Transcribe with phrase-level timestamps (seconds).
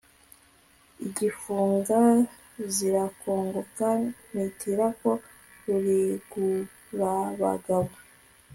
[1.05, 1.99] igifunga
[2.75, 3.87] zirakongoka
[4.29, 5.09] nywitira ko
[5.65, 7.93] Rurigurabagabo